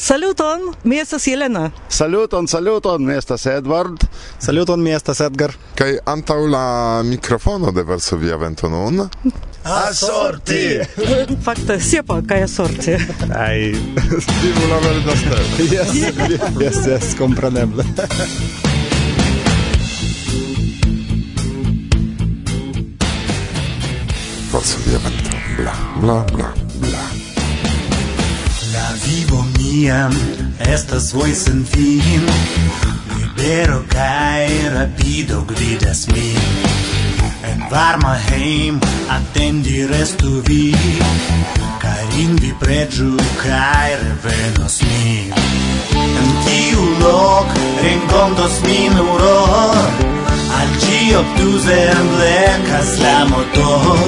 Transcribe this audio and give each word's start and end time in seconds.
Saluton, 0.00 0.74
mi 0.84 0.98
estas 0.98 1.26
Jelena. 1.26 1.70
Saluton, 1.88 2.48
saluton, 2.48 3.06
mi 3.06 3.14
estas 3.14 3.46
Edward. 3.46 4.04
Saluton, 4.38 4.82
mi 4.82 4.92
estas 4.94 5.20
Edgar. 5.20 5.52
Kaj 5.74 5.98
antaŭ 6.06 6.46
la 6.46 7.02
mikrofono 7.02 7.72
de 7.72 7.82
Varsovia 7.82 8.36
Vento 8.36 8.68
nun. 8.68 9.08
Asorti! 9.64 10.78
Fakte, 11.44 11.80
siepa 11.80 12.20
kaj 12.28 12.42
asorti. 12.42 12.94
Ai, 13.38 13.74
stimu 14.22 14.70
la 14.70 14.78
verdastero. 14.86 15.42
Yes, 15.66 15.90
yes, 16.60 16.86
yes, 16.86 17.18
kompreneble. 17.18 17.84
Varsovia 24.52 24.98
Vento, 25.04 25.36
bla, 25.56 25.74
bla, 26.00 26.24
bla, 26.32 26.54
bla 26.80 26.87
iam 29.68 30.12
estas 30.58 31.12
voi 31.12 31.34
sen 31.34 31.64
fin. 31.64 32.24
Libero 33.16 33.82
kai 33.88 34.48
rapido 34.74 35.44
gvidas 35.46 36.06
min 36.08 36.40
En 37.50 37.60
varma 37.70 38.14
heim 38.28 38.80
attendi 39.08 39.86
restu 39.86 40.42
vi. 40.46 40.74
Karin 41.82 42.36
vi 42.42 42.52
pregiu 42.60 43.16
kai 43.42 43.90
revenos 44.02 44.80
min 44.88 45.32
En 46.20 46.28
tiu 46.44 46.82
loc 47.04 47.46
rencontos 47.82 48.60
min 48.66 48.92
uror 48.98 49.86
Al 50.58 50.68
ci 50.80 51.14
obtuse 51.22 51.80
blecas 52.12 52.98
la 53.04 53.18
motor. 53.30 53.98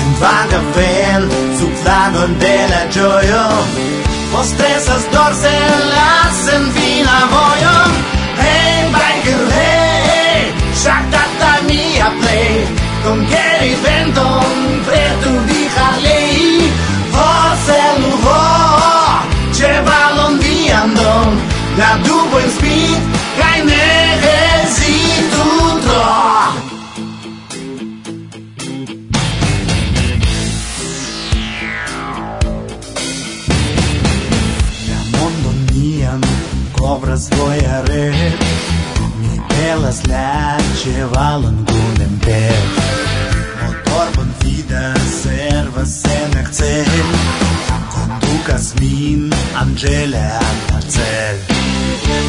En 0.00 0.08
vaga 0.20 0.60
ven 0.76 1.30
sub 1.58 1.72
flagon 1.82 2.38
de 2.38 2.56
la 2.72 2.82
gioio 2.94 3.91
postresas 4.32 5.02
dorselas 5.12 6.48
en 6.54 6.64
fina 6.72 7.18
vojo. 7.32 7.76
Hey, 8.40 8.88
biker, 8.94 9.44
hey, 9.52 10.46
ŝatata 10.82 11.52
mia 11.68 12.08
plej 12.20 12.64
Konkeri 13.04 13.74
venton 13.84 14.62
pretudi 14.86 15.68
Harley 15.76 16.70
Ho, 17.12 17.28
celu, 17.66 18.12
ho, 18.24 18.40
ĉevalon 19.58 20.40
viandon 20.40 21.40
La 21.76 21.92
du 22.06 22.21
Бело 39.72 39.90
слячевал 39.90 41.46
он 41.46 41.64
гунем 41.64 42.20
бег 42.26 42.72
Мотор 43.62 44.06
бон 44.16 44.30
фида 44.40 44.94
серва 45.22 45.86
сенек 45.86 46.50
цель 46.50 46.86
Кондукас 47.90 48.74
мин 48.80 49.32
Анджеле 49.58 50.30
Аннацель 50.50 51.40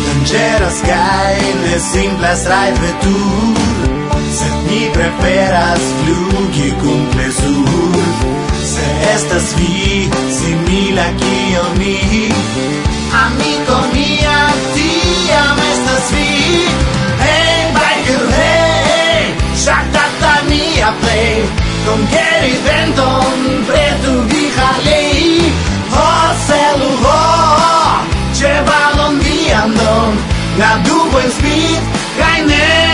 Dangeras 0.06 0.80
kaj 0.88 1.42
ne 1.64 1.76
simplas 1.92 2.46
rajvetur 2.52 3.58
Sed 4.38 4.56
mi 4.68 4.82
preferas 4.96 5.84
flugi 6.00 6.70
cum 6.82 7.02
plezur 7.12 8.04
Se 8.72 8.88
estas 9.16 9.48
vi 9.58 10.10
simila 10.38 11.08
kiel 11.20 11.68
mi. 11.80 12.00
Amico 13.26 13.78
mia, 13.94 14.40
tiam 14.74 15.58
estas 15.74 16.12
vi. 16.16 16.83
plej 21.02 21.46
Konkeri 21.86 22.54
venton 22.68 23.42
pretugi 23.68 24.46
halei 24.58 25.52
Voselu 25.94 26.92
ho 27.04 27.20
Ĉevalon 28.40 29.20
viandon 29.26 30.18
La 30.62 30.74
dubojn 30.88 31.32
spit 31.38 32.02
kaj 32.18 32.38
ne 32.50 32.93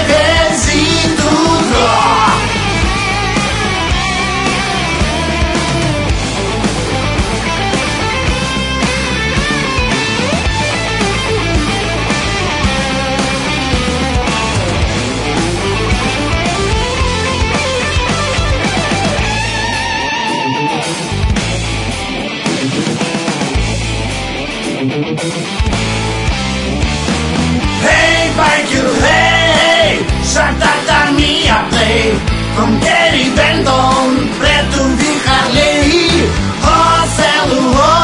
från 32.59 32.79
Gary 32.79 33.25
Benton, 33.35 34.29
Bretton 34.39 34.97
vid 34.97 35.19
Harley 35.27 36.27
Ha 36.61 37.05
Säluha, 37.17 37.97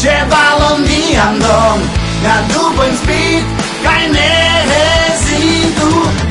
Che 0.00 0.16
vid 0.88 1.18
Andon 1.18 1.78
Ja, 2.24 2.34
du 2.48 2.76
på 2.76 2.82
en 2.82 2.96
spit, 2.96 3.46
keine 3.84 4.44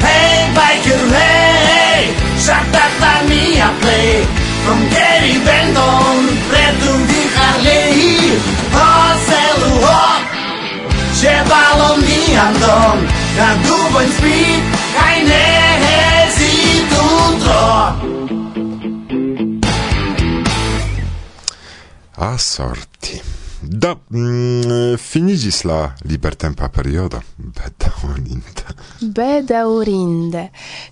Hey 0.06 0.50
biker, 0.58 1.04
hey, 1.16 2.08
Shaktata 2.46 3.14
mia 3.30 3.70
play 3.82 4.26
From 4.66 4.80
Gary 4.90 5.38
Benton, 5.46 6.18
Bretton 6.50 7.00
vid 7.08 7.30
Harley 7.38 8.40
Ha 8.74 9.16
Säluha, 9.28 10.06
Che 11.20 11.36
vid 12.08 12.38
Andon 12.48 13.08
Ja, 13.38 13.48
du 13.64 13.94
på 13.94 14.00
en 14.00 14.12
spit, 14.12 14.64
keine 14.98 15.53
A 22.16 22.38
sorti. 22.38 23.22
Da, 23.62 23.96
mm, 24.10 24.98
finigis 24.98 25.64
la 25.64 25.94
libertempa 26.04 26.68
periodo. 26.70 27.22
Bedaurinde. 27.38 28.64
Bedaurinde. 29.02 30.50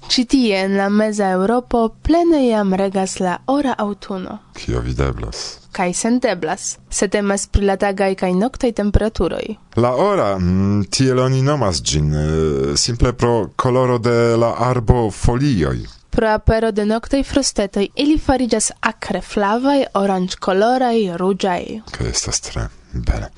Citie 0.09 0.63
en 0.63 0.77
la 0.77 0.89
meza 0.89 1.29
Europo 1.31 1.89
plene 2.01 2.47
jam 2.47 2.73
regas 2.73 3.19
la 3.19 3.41
ora 3.45 3.75
autuno. 3.77 4.37
Kio 4.53 4.79
videblas. 4.79 5.59
Kaj 5.71 5.93
senteblas. 5.93 6.77
Se 6.89 7.07
temas 7.07 7.47
pri 7.47 7.65
la 7.65 7.77
tagaj 7.77 8.15
kaj 8.15 8.33
noktaj 8.33 8.71
temperaturoj. 8.71 9.55
La 9.75 9.95
ora, 9.95 10.37
mm, 10.39 10.83
tiel 10.89 11.19
oni 11.19 11.41
nomas 11.41 11.83
ĝin, 11.83 12.13
eh, 12.13 12.77
simple 12.77 13.13
pro 13.13 13.49
koloro 13.55 13.97
de 13.97 14.37
la 14.37 14.55
arbo 14.57 15.11
folioj. 15.11 16.00
Pro 16.11 16.27
apero 16.27 16.71
de 16.75 16.85
noctei 16.85 17.23
frostetoi 17.23 17.87
ili 17.95 18.17
farigas 18.19 18.71
acre 18.81 19.21
flavae, 19.21 19.85
orange-colorae, 19.93 21.17
rugiae. 21.17 21.81
Kaj 21.95 22.09
estas 22.09 22.41
tre 22.43 22.67
bele. 22.93 23.29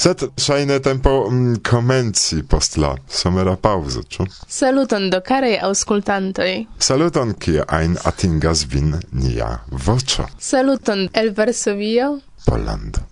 Sed 0.00 0.24
ŝajne 0.40 0.80
tempo 0.82 1.12
mm, 1.30 1.60
komenci 1.70 2.42
post 2.50 2.78
la 2.82 2.94
somera 3.20 3.54
paŭzo, 3.56 4.02
ĉu? 4.10 4.26
Saluton 4.48 5.10
do 5.12 5.20
karaj 5.26 5.54
aŭskultantoj. 5.68 6.50
Saluton 6.88 7.36
kie 7.38 7.62
ajn 7.66 7.96
atingas 8.10 8.66
vin 8.72 8.96
nia 9.12 9.52
voĉo. 9.70 10.26
Saluton 10.38 11.06
el 11.14 11.34
Varsovio. 11.36 12.16
Pollando. 12.46 13.06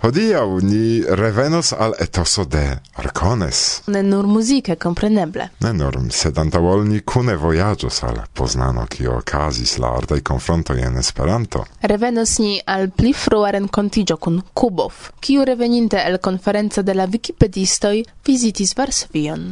Hodiaŭ 0.00 0.60
ni 0.64 1.02
revenos 1.04 1.72
al 1.72 1.92
etoso 2.00 2.44
de 2.44 2.62
Arcones. 2.94 3.82
Ne 3.86 4.00
nur 4.02 4.24
muzike, 4.26 4.76
kompreneble. 4.80 5.50
Ne 5.60 5.72
nur, 5.76 5.98
sed 6.08 6.38
antaŭol 6.40 6.86
ni 6.88 7.02
kune 7.04 7.34
vojaĝos 7.36 7.98
al 8.08 8.22
Poznano, 8.32 8.86
kio 8.88 9.18
okazis 9.18 9.74
la 9.82 9.90
artaj 9.98 10.22
konfrontoj 10.24 10.78
en 10.86 10.96
Esperanto. 11.02 11.66
Revenos 11.92 12.38
ni 12.40 12.54
al 12.64 12.88
pli 12.96 13.12
frua 13.12 13.50
renkontiĝo 13.52 14.16
kun 14.16 14.38
Kubov, 14.54 15.10
kiu 15.20 15.44
reveninte 15.44 16.00
el 16.00 16.16
konferenco 16.18 16.80
de 16.82 16.94
la 16.96 17.04
Wikipedistoj 17.04 18.00
vizitis 18.24 18.72
Varsovion. 18.78 19.44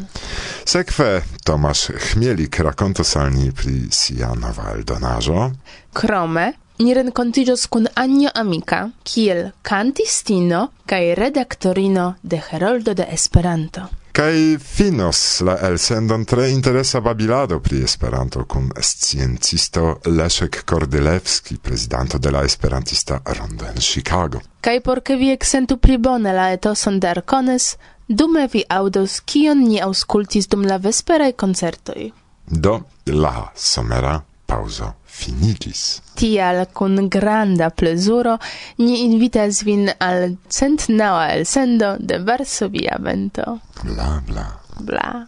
Sekve 0.64 1.10
Tomasz 1.44 1.90
Chmielik 2.06 2.62
rakontos 2.64 3.12
al 3.20 3.34
ni 3.36 3.50
pri 3.52 3.82
sia 3.92 4.32
nova 4.32 4.72
eldonaĵo. 4.78 5.50
Krome 5.92 6.46
ni 6.78 6.94
renkontiĝos 6.94 7.66
kun 7.66 7.88
Anjo 7.94 8.30
Amika, 8.34 8.88
kiel 9.02 9.50
kantistino 9.62 10.68
kaj 10.86 11.14
redaktorino 11.18 12.14
de 12.22 12.40
Heroldo 12.50 12.94
de 12.94 13.06
Esperanto. 13.10 13.88
Kaj 14.18 14.58
finos 14.58 15.40
la 15.46 15.54
elsendon 15.68 16.24
tre 16.24 16.48
interesa 16.50 17.00
babilado 17.00 17.60
pri 17.60 17.82
Esperanto 17.86 18.44
kun 18.44 18.70
sciencisto 18.80 20.00
Leszek 20.06 20.64
Kordylewski, 20.64 21.58
prezidanto 21.62 22.18
de 22.18 22.30
la 22.30 22.42
Esperantista 22.42 23.20
Rondo 23.24 23.66
en 23.66 23.80
Chicago. 23.80 24.40
Kaj 24.60 24.80
por 24.80 25.00
ke 25.00 25.16
vi 25.16 25.30
eksentu 25.30 25.78
pli 25.78 25.98
bone 25.98 26.32
la 26.32 26.50
etoson 26.52 26.98
de 27.00 27.08
Arcones, 27.08 27.76
dume 28.08 28.48
vi 28.52 28.64
audos 28.68 29.20
kion 29.20 29.62
ni 29.68 29.78
aŭskultis 29.82 30.50
dum 30.50 30.66
la 30.66 30.78
vesperaj 30.82 31.32
koncertoj. 31.32 32.10
Do 32.46 32.80
la 33.06 33.52
somera 33.54 34.18
pauzo 34.46 34.97
finigis. 35.18 36.00
Tial, 36.14 36.68
con 36.72 37.08
granda 37.08 37.70
plezuro, 37.70 38.38
ni 38.78 39.02
invitas 39.04 39.64
vin 39.66 39.90
al 39.98 40.38
centnaua 40.48 41.32
elsendo 41.34 41.96
de 41.98 42.18
Varsovia 42.18 42.96
Vento. 43.00 43.60
Bla, 43.82 44.22
bla. 44.26 44.46
Bla. 44.80 45.26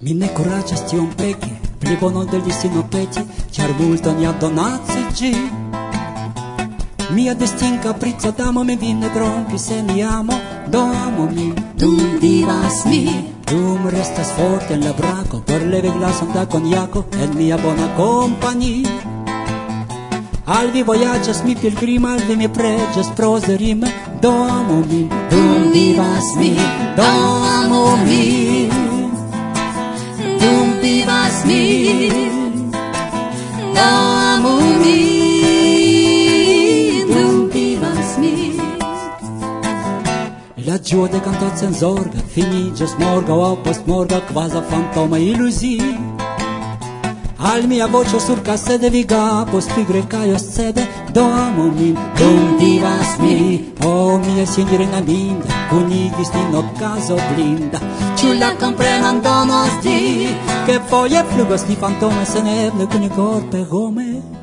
Mi 0.00 0.14
ne 0.14 0.28
curacas 0.32 0.86
tion 0.88 1.08
peki, 1.16 1.50
pli 1.78 1.96
bono 1.96 2.24
del 2.24 2.42
destino 2.42 2.86
peti, 2.88 3.20
char 3.52 3.72
multon 3.78 4.20
ja 4.20 4.32
donaci 4.32 5.04
ci. 5.14 5.32
Mia 7.10 7.34
destin 7.34 7.78
capriccio 7.80 8.30
damo 8.30 8.62
mi 8.62 8.76
vine 8.76 9.10
trompi 9.12 9.58
se 9.58 9.82
mi 9.82 10.00
amo, 10.02 10.38
do 10.68 10.80
amo 10.80 11.26
mi, 11.26 11.52
dum 11.74 12.18
vivas 12.18 12.84
mi. 12.84 13.34
Dum 13.50 13.88
restas 13.88 14.30
forte 14.32 14.74
en 14.74 14.84
la 14.84 14.92
braco, 14.92 15.42
por 15.42 15.60
leve 15.60 15.90
glason 15.90 16.32
da 16.32 16.46
coniaco, 16.46 17.06
en 17.10 17.36
mia 17.36 17.56
bona 17.56 17.92
compagnia. 17.96 19.19
Al 20.46 20.70
vi 20.72 20.82
vojaĝas 20.82 21.42
mi 21.44 21.54
pilgrim, 21.56 22.04
al 22.04 22.20
vi 22.28 22.36
mi 22.36 22.48
preĝas 22.48 23.10
proze 23.16 23.56
rime. 23.56 23.90
Domo 24.22 24.80
mi, 24.90 25.08
dum 25.30 25.70
vivas 25.72 26.24
mi, 26.36 26.56
domo 26.96 27.96
mi, 28.04 28.68
dum 30.40 30.72
vivas 30.82 31.44
mi, 31.44 32.10
domo 33.76 34.54
mi, 34.84 35.00
dum 37.12 37.50
vivas 37.54 38.18
mi. 38.18 38.34
La 40.66 40.78
ĝuo 40.78 41.08
de 41.08 41.20
kanto 41.20 41.50
cenzorga 41.56 42.20
finiĝas 42.34 42.96
o 43.28 43.56
post 43.64 43.86
morga, 43.86 44.20
quasi 44.32 44.60
fantoma 44.70 45.18
iluzio. 45.18 46.09
Al 47.42 47.66
mia 47.66 47.86
voce 47.86 48.18
sur 48.20 48.42
cassette 48.42 48.90
vi 48.90 49.04
gapos 49.06 49.64
pigre 49.74 50.06
caio 50.06 50.36
sede 50.36 50.86
domo 51.10 51.70
mi. 51.70 51.94
Dum 52.18 52.58
divas 52.58 53.16
mi 53.18 53.72
o 53.82 54.18
mia 54.18 54.44
sinjorina 54.44 55.00
linda 55.00 55.48
kunigis 55.70 56.30
no 56.52 56.58
okazo 56.58 57.16
blinda. 57.32 57.78
Ĉu 58.16 58.38
la 58.38 58.50
comprenan 58.60 59.22
donos 59.22 59.72
di 59.80 60.28
che 60.66 60.80
foie 60.88 61.24
flugos 61.30 61.64
di 61.64 61.76
fantome 61.76 62.24
seneble 62.24 62.86
kun 62.86 63.08
korpe 63.08 63.64
home 63.70 64.39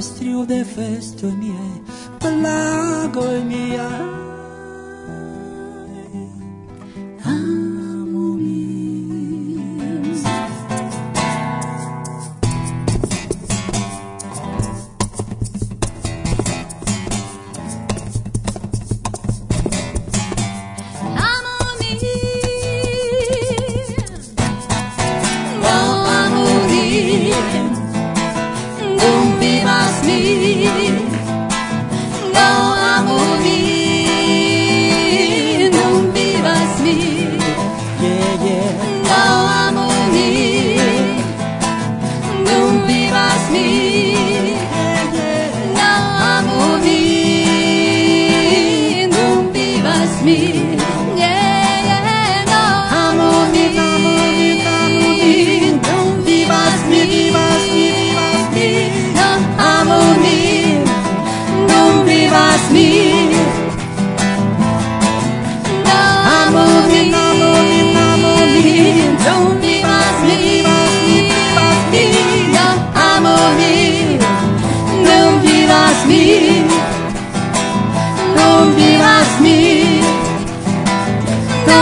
striu 0.00 0.46
de 0.46 0.64
festo 0.64 1.26
e 1.26 1.32
mi 1.32 1.49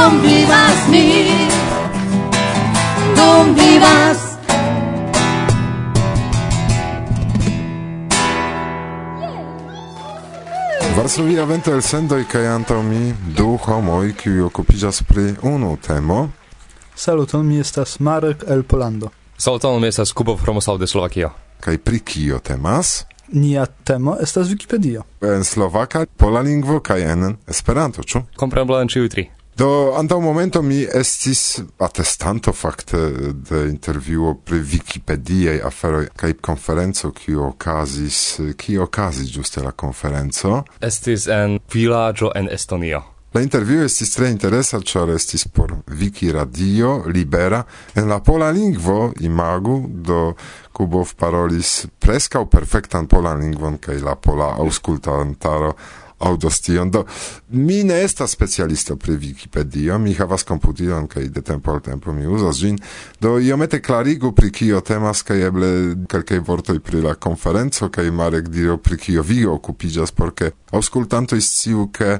Dum 0.08 0.20
vivas 0.22 0.88
mi 0.90 1.26
Dum 3.16 3.54
vivas 3.54 4.18
Varsovia 10.96 11.44
vento 11.44 11.72
el 11.72 11.82
sendo 11.82 12.16
kaj 12.32 12.46
antaŭ 12.46 12.82
mi 12.82 13.14
du 13.36 13.58
homoj, 13.64 14.14
kiuj 14.16 14.40
okupiĝas 14.46 15.02
pri 15.02 15.34
unu 15.42 15.76
temo. 15.86 16.30
Saluton, 16.94 17.46
mi 17.46 17.60
estas 17.60 18.00
Marek 18.00 18.44
el 18.48 18.62
Polando. 18.62 19.10
Saluton, 19.36 19.80
mi 19.80 19.88
estas 19.88 20.12
Kubo 20.12 20.36
Fromosau 20.36 20.78
de 20.78 20.86
Slovakio. 20.86 21.30
Kaj 21.60 21.78
pri 21.78 22.00
kio 22.00 22.38
temas? 22.38 23.04
Nia 23.28 23.66
temo 23.66 24.16
estas 24.20 24.48
Wikipedio. 24.48 25.02
En 25.20 25.44
slovaka, 25.44 26.06
pola 26.16 26.40
lingvo 26.40 26.80
kaj 26.80 27.02
en 27.12 27.36
Esperanto, 27.46 28.02
ĉu? 28.02 28.22
Kompreneble 28.36 28.80
en 28.82 28.88
ĉiuj 28.88 29.08
tri. 29.08 29.37
Do 29.58 29.94
antau 29.98 30.20
momento 30.20 30.62
mi 30.62 30.86
estis 30.94 31.58
attestanto 31.78 32.52
fakte 32.52 32.98
de 33.50 33.64
intervjuo 33.68 34.34
pri 34.34 34.60
Wikipedia 34.60 35.66
afero 35.66 36.04
kai 36.16 36.34
konferenco 36.34 37.10
kio 37.10 37.48
okazis 37.48 38.40
kio 38.56 38.82
okazis 38.82 39.32
giuste 39.34 39.60
la 39.60 39.72
konferenco. 39.72 40.62
Estis 40.80 41.26
en 41.26 41.58
villaggio 41.74 42.30
en 42.34 42.48
Estonio. 42.52 43.02
La 43.34 43.42
intervjuo 43.42 43.82
estis 43.84 44.14
tre 44.14 44.30
interesa, 44.30 44.78
ĉar 44.78 45.10
estis 45.16 45.48
por 45.48 45.74
Wiki 45.90 46.30
Radio 46.32 47.02
libera. 47.06 47.64
En 47.94 48.06
la 48.08 48.22
pola 48.22 48.52
lingvo 48.54 49.12
imagu, 49.20 49.80
do 49.90 50.36
Kubov 50.72 51.16
parolis 51.18 51.88
preskaŭ 51.98 52.46
perfektan 52.46 53.10
polan 53.10 53.42
lingvon 53.42 53.82
kaj 53.82 53.98
la 54.06 54.14
pola 54.14 54.54
aŭskultantaro 54.62 55.74
audos 56.18 56.60
tion. 56.60 56.90
Do 56.90 57.04
mi 57.48 57.84
ne 57.84 58.02
estas 58.04 58.30
specialisto 58.30 58.96
pri 58.96 59.16
Wikipedia, 59.16 59.98
mi 59.98 60.14
havas 60.14 60.42
komputilon 60.42 61.06
kaj 61.06 61.28
de 61.28 61.42
tempo 61.42 61.72
al 61.72 61.80
tempo 61.80 62.12
mi 62.12 62.26
uzas 62.26 62.56
ĝin. 62.56 62.78
Do 63.20 63.38
iomete 63.38 63.82
klarigu 63.82 64.32
pri 64.32 64.52
kio 64.52 64.80
temas 64.80 65.22
kaj 65.22 65.46
eble 65.46 65.70
kelkaj 66.08 66.40
vortoj 66.40 66.80
pri 66.80 67.02
la 67.02 67.14
konferenco 67.14 67.88
kaj 67.88 68.10
Marek 68.10 68.48
diro 68.48 68.76
pri 68.76 68.98
kio 68.98 69.22
vi 69.22 69.46
okupiĝas 69.46 70.10
porque 70.10 70.38
ke 70.38 70.76
aŭskultantoj 70.76 71.40
sciu 71.42 71.88
ke 71.92 72.18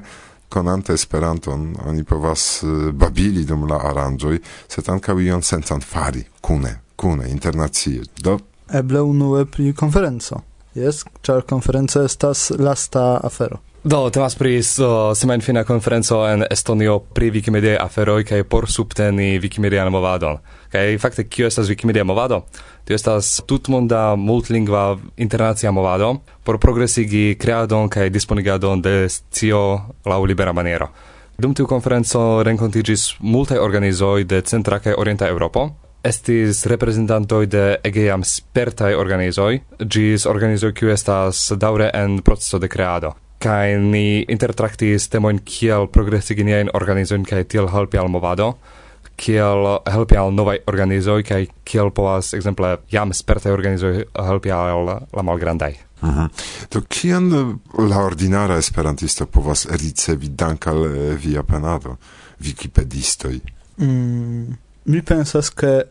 konante 0.49 0.93
Esperanton 0.93 1.75
oni 1.85 2.03
povas 2.03 2.63
babili 2.93 3.45
dum 3.45 3.67
la 3.69 3.79
aranĝoj, 3.91 4.39
sed 4.67 4.89
ankaŭ 4.89 5.19
ion 5.21 5.45
sencan 5.45 5.81
fari 5.81 6.25
kune, 6.41 6.73
kune 6.95 7.29
internacie. 7.29 8.03
Do 8.17 8.39
eble 8.81 9.01
unue 9.01 9.45
pri 9.45 9.73
konferenco. 9.73 10.41
Jest, 10.73 11.07
czar 11.21 11.45
konferencja 11.49 12.03
estas 12.03 12.49
lasta 12.49 13.19
afero. 13.23 13.59
Do, 13.83 14.09
temas 14.11 14.35
pri 14.35 14.59
uh, 14.59 15.15
semajnfina 15.15 15.63
konferenco 15.63 16.27
en 16.27 16.43
Estonio 16.51 16.99
pri 16.99 17.31
Wikimedia 17.31 17.77
aferoj 17.79 18.25
kaj 18.27 18.43
por 18.43 18.67
subteni 18.67 19.39
Wikimedian 19.39 19.87
movadon. 19.87 20.37
Kaj 20.67 20.97
fakte 20.99 21.23
kio 21.23 21.47
estas 21.47 21.69
Wikimedia 21.71 22.03
movado? 22.03 22.41
Tio 22.83 22.95
estas 22.95 23.39
tutmonda 23.47 24.15
multlingva 24.15 24.97
internacia 25.17 25.71
movado 25.71 26.17
por 26.43 26.59
progresigi 26.59 27.37
kreadon 27.39 27.87
kaj 27.89 28.09
disponigadon 28.09 28.81
de 28.81 29.07
scio 29.09 29.79
laŭ 30.05 30.25
libera 30.25 30.53
maniero. 30.53 30.89
Dum 31.37 31.55
tiu 31.55 31.67
konferenco 31.67 32.43
renkontiĝis 32.43 33.15
multaj 33.19 33.57
organizoj 33.57 34.23
de 34.23 34.41
centra 34.41 34.79
kaj 34.79 34.97
orienta 34.97 35.31
Eŭropo, 35.31 35.69
estis 36.03 36.65
reprezentantoj 36.65 37.45
de 37.45 37.63
egeam 37.83 38.27
spertaj 38.27 38.91
organizoj, 38.99 39.61
ĝis 39.79 40.27
organizoj 40.27 40.73
kiu 40.73 40.91
estas 40.91 41.53
daŭre 41.55 41.91
en 41.93 42.19
proceso 42.19 42.59
de 42.59 42.67
kreado 42.67 43.15
kai 43.39 43.77
ni 43.79 44.25
intertraktis 44.27 45.07
temoin 45.09 45.39
kiel 45.45 45.87
progresigi 45.87 46.43
niajn 46.43 46.69
organizojn 46.73 47.23
kaj 47.25 47.43
tiel 47.53 47.69
helpi 47.71 47.97
al 47.97 48.11
movado 48.11 48.53
kiel 49.19 49.67
helpi 49.89 50.17
al 50.19 50.33
novaj 50.35 50.61
organizoj 50.71 51.21
kaj 51.27 51.43
kiel 51.67 51.91
povas 51.95 52.33
ekzemple 52.37 52.77
jam 52.91 53.13
spertaj 53.13 53.53
organizoj 53.55 53.93
helpi 54.29 54.51
al 54.55 54.85
la 54.87 55.23
malgrandaj. 55.23 55.75
Mm 56.01 56.09
-hmm. 56.09 56.29
Do 56.71 56.81
kian 56.81 57.29
la 57.89 57.97
ordinara 57.97 58.57
esperantisto 58.57 59.25
povas 59.25 59.65
ricevi 59.65 60.29
dankal 60.29 60.85
eh, 60.85 61.15
via 61.23 61.43
penado 61.43 61.97
Wikipedistoj? 62.43 63.39
Mm, 63.77 64.57
mi 64.85 65.01
pensas 65.01 65.49
ke 65.49 65.83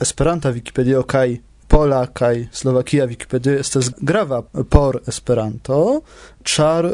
Esperanta 0.00 0.50
Wikipedio 0.50 1.02
kaj 1.02 1.38
pola 1.68 2.06
kaj 2.06 2.48
slovakia 2.52 3.06
Wikipedia 3.06 3.60
estas 3.60 3.90
grava 4.00 4.42
por 4.42 5.00
Esperanto, 5.06 6.02
czar 6.42 6.86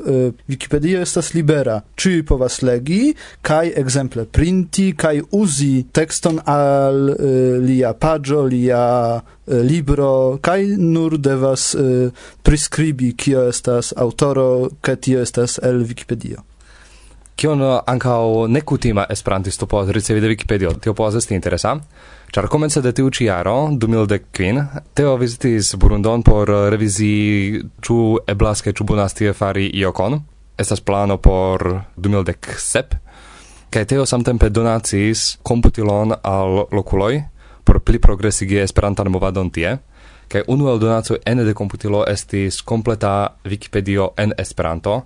Wikipedia 0.48 1.00
estas 1.00 1.34
libera, 1.34 1.82
czy 1.94 2.22
povas 2.24 2.62
legi 2.62 3.14
kaj 3.42 3.72
ekzemple 3.76 4.24
printi 4.24 4.92
kaj 4.96 5.20
uzi 5.30 5.84
tekston 5.92 6.40
al 6.44 7.16
lia 7.64 7.92
paĝo, 7.92 8.46
lia 8.48 9.20
libro 9.46 10.38
kaj 10.40 10.60
nur 10.78 11.18
devas 11.18 11.76
priskribi 12.42 13.12
kio 13.16 13.48
estas 13.48 13.92
aŭtoro, 13.96 14.70
ke 14.80 14.96
tio 14.96 15.20
estas 15.20 15.58
el 15.62 15.84
Wikipedia 15.84 16.40
kion 17.42 17.62
eh, 17.62 17.78
ankaŭ 17.86 18.46
nekutima 18.46 19.06
esperantisto 19.10 19.66
povas 19.66 19.90
ricevi 19.90 20.20
de 20.20 20.28
Wikipedio. 20.30 20.74
Tio 20.78 20.94
povas 20.94 21.18
esti 21.18 21.34
interesa. 21.34 21.74
Ĉar 22.32 22.46
komence 22.48 22.80
de 22.80 22.92
tiu 22.94 23.10
ĉi 23.10 23.26
jaro, 23.26 23.56
2015, 23.82 24.62
Teo 24.94 25.16
vizitis 25.20 25.74
Burundon 25.76 26.22
por 26.22 26.50
eh, 26.50 26.68
revizi 26.70 27.62
ĉu 27.82 27.98
eblas 28.30 28.62
kaj 28.62 28.76
ĉu 28.78 28.86
bonas 28.86 29.18
tie 29.18 29.34
fari 29.34 29.66
iokon. 29.82 30.20
Estas 30.58 30.80
plano 30.80 31.18
por 31.18 31.66
2017. 31.96 32.98
Kaj 33.72 33.84
Teo 33.90 34.06
samtempe 34.06 34.50
donacis 34.50 35.38
komputilon 35.42 36.14
al 36.22 36.66
lokuloj 36.70 37.14
por 37.64 37.80
pli 37.80 37.98
progresigi 37.98 38.60
esperantan 38.62 39.10
movadon 39.10 39.50
tie 39.50 39.78
kaj 40.32 40.46
unu 40.48 40.68
el 40.70 40.78
donacoj 40.80 41.18
ene 41.28 41.44
de 41.44 41.52
komputilo 41.54 42.04
estis 42.08 42.62
kompleta 42.62 43.34
Wikipedio 43.44 44.12
en 44.16 44.32
Esperanto, 44.38 45.02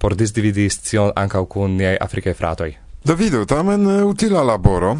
por 0.00 0.16
disdividi 0.16 0.70
scion 0.72 1.12
ankaŭ 1.16 1.44
kun 1.44 1.76
niaj 1.76 1.98
afrikaj 2.00 2.34
fratoj. 2.34 2.72
Davido, 3.04 3.44
tamen 3.44 3.86
eh, 3.90 4.02
utila 4.04 4.42
laboro. 4.44 4.96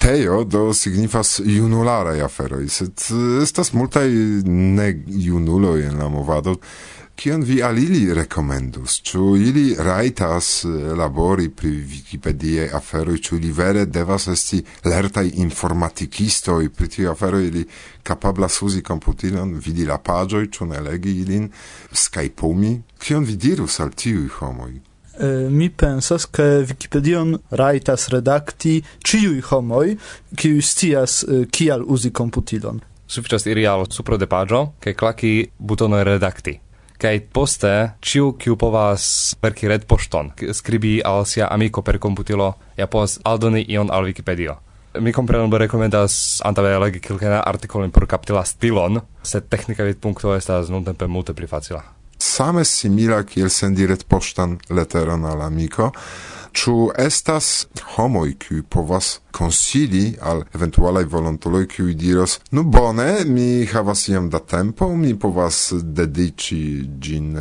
Teo 0.00 0.44
do 0.44 0.70
signifas 0.72 1.40
junularaj 1.44 2.22
aferoi, 2.24 2.68
sed 2.72 3.04
eh, 3.10 3.42
estas 3.42 3.74
multai 3.74 4.08
ne 4.46 4.88
junuloi 5.06 5.84
en 5.90 5.98
la 5.98 6.08
movado 6.08 6.56
kion 7.20 7.42
vi 7.44 7.62
alili 7.62 8.14
recomendus? 8.14 9.02
Ču 9.02 9.18
Ĉu 9.20 9.36
ili 9.36 9.76
rajtas 9.78 10.64
eh, 10.64 10.68
labori 10.96 11.50
pri 11.50 11.68
Wikipedia 11.68 12.68
aferoi? 12.76 13.18
Ču 13.22 13.36
ili 13.36 13.52
vere 13.52 13.84
devas 13.84 14.26
esti 14.26 14.62
lertai 14.84 15.28
informatikistoi 15.28 16.68
pri 16.68 16.88
tiu 16.88 17.10
aferoi? 17.10 17.46
ili 17.46 17.64
capablas 18.02 18.62
uzi 18.62 18.82
komputilon, 18.82 19.54
vidi 19.66 19.84
la 19.86 19.98
pagioi, 19.98 20.48
ču 20.50 20.66
ne 20.66 20.80
legi 20.80 21.10
ilin, 21.20 21.50
skypumi? 21.92 22.80
Kion 22.98 23.24
vi 23.24 23.36
dirus 23.36 23.80
al 23.80 23.90
tiui 23.90 24.28
homoi? 24.38 24.80
Eh, 25.18 25.50
mi 25.50 25.68
pensas 25.70 26.26
ke 26.26 26.42
Wikipedion 26.42 27.36
raitas 27.50 28.08
redakti 28.08 28.82
ĉiuj 29.04 29.42
homoj, 29.50 29.96
kiuj 30.36 30.62
scias 30.62 31.24
eh, 31.28 31.44
kial 31.52 31.84
uzi 31.84 32.10
komputilon. 32.10 32.80
Sufiĉas 33.08 33.46
iri 33.46 33.66
al 33.66 33.86
supro 33.90 34.16
de 34.16 34.26
pagio, 34.26 34.72
ke 34.80 34.94
klaki 34.94 35.50
butono 35.58 36.04
redakti 36.04 36.60
kai 37.00 37.20
poste 37.20 37.92
ciu 38.04 38.34
kiu 38.38 38.56
povas 38.60 39.36
verki 39.42 39.68
red 39.68 39.86
poŝton 39.88 40.32
skribi 40.52 40.98
al 41.04 41.24
sia 41.26 41.48
amiko 41.50 41.82
per 41.82 41.98
komputilo 41.98 42.54
ja 42.76 42.86
povas 42.86 43.18
aldoni 43.24 43.64
ion 43.68 43.90
al 43.90 44.04
Wikipedio. 44.04 44.56
Mi 45.00 45.12
kompreneble 45.14 45.60
rekomendas 45.62 46.40
antaŭe 46.44 46.74
legi 46.82 47.00
kilkena 47.00 47.44
artikolin 47.46 47.92
por 47.94 48.08
kaptila 48.10 48.42
stilon 48.44 48.80
stilon, 48.80 49.00
technika 49.22 49.40
teknika 49.40 49.84
vidpunkto 49.84 50.34
estas 50.34 50.68
nuntempe 50.68 51.06
multe 51.06 51.34
pli 51.34 51.46
facila. 51.46 51.82
Same 52.18 52.64
simila 52.64 53.22
kiel 53.24 53.48
sendi 53.48 53.86
poštan 54.08 54.58
leteron 54.70 55.24
al 55.24 55.40
amiko, 55.46 55.90
Ĉu 56.52 56.90
estas 56.98 57.66
homoj 57.94 58.34
kiuj 58.42 58.62
povas 58.68 59.20
konsili 59.30 60.16
al 60.20 60.42
eventualaj 60.54 61.04
volontuloj 61.04 61.66
kiuj 61.70 61.94
diros 61.94 62.40
nu 62.50 62.64
bone 62.64 63.24
mi 63.24 63.66
havas 63.72 64.08
iom 64.08 64.30
da 64.30 64.38
tempo 64.38 64.88
mi 64.96 65.14
povas 65.18 65.72
dediĉi 65.82 66.62
ĝin 66.98 67.36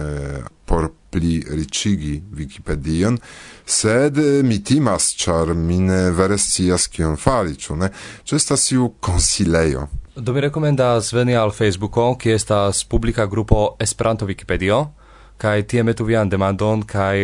por 0.70 0.92
pli 1.10 1.44
ricigi 1.50 2.22
Wikipedion, 2.34 3.18
sed 3.66 4.18
mi 4.44 4.63
timas, 4.63 5.16
char 5.18 5.54
mi 5.54 5.80
ne 5.80 6.12
vere 6.12 6.38
scias 6.38 6.88
kion 6.88 7.18
fari, 7.18 7.56
ču 7.58 7.75
ne? 7.75 7.89
Ĉu 8.24 8.36
estas 8.36 8.72
iu 8.72 8.92
consileio? 9.01 9.88
Do 10.16 10.34
mi 10.34 10.42
rekomendas 10.42 11.13
veni 11.13 11.36
al 11.36 11.51
Facebooko, 11.51 12.12
kie 12.22 12.36
estas 12.36 12.84
publika 12.86 13.25
grupo 13.25 13.75
Esperanto 13.80 14.28
Wikipedio, 14.30 14.86
kaj 15.38 15.63
tie 15.72 15.84
metu 15.84 16.06
vian 16.06 16.30
demandon 16.30 16.84
kaj 16.84 17.16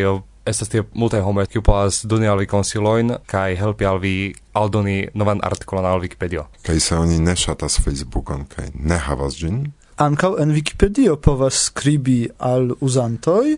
estas 0.45 0.69
tie 0.69 0.83
multaj 0.93 1.21
homoj 1.25 1.47
kiu 1.51 1.61
povas 1.65 2.03
doni 2.05 2.27
al 2.27 2.39
vi 2.39 2.49
konsilojn 2.49 3.17
kaj 3.31 3.55
helpi 3.61 3.85
al 3.85 3.99
vi 4.03 4.33
aldoni 4.53 5.07
novan 5.13 5.41
artikolon 5.43 5.85
al 5.85 6.03
Wikipedio. 6.03 6.45
Kaj 6.65 6.79
se 6.79 6.95
oni 6.95 7.19
ne 7.19 7.35
ŝatas 7.35 7.79
Facebookon 7.85 8.45
kaj 8.55 8.69
ne 8.73 8.97
havas 9.07 9.35
ĝin, 9.41 9.65
Ankaŭ 9.95 10.33
en 10.43 10.49
Wikipedio 10.51 11.13
povas 11.23 11.55
skribi 11.69 12.25
al 12.43 12.73
uzantoj, 12.83 13.53